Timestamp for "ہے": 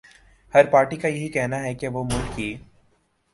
1.63-1.73